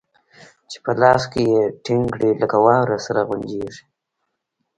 چې 0.69 0.77
په 0.83 0.91
لاس 1.01 1.23
کښې 1.31 1.41
يې 1.51 1.61
ټينګ 1.83 2.05
کړې 2.13 2.29
لکه 2.41 2.57
واوره 2.65 2.97
سره 3.05 3.19
غونجېږي. 3.27 3.83